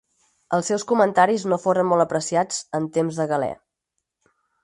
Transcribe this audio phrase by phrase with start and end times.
[0.57, 3.51] Els seus comentaris no foren molt apreciats en temps de Galè.